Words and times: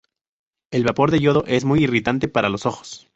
El 0.71 0.83
vapor 0.83 1.11
de 1.11 1.19
yodo 1.19 1.43
es 1.45 1.63
muy 1.63 1.83
irritante 1.83 2.27
para 2.27 2.49
los 2.49 2.65
ojos. 2.65 3.07